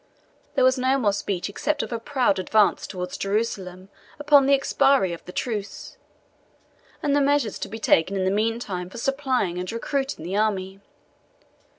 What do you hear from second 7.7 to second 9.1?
taken in the meantime for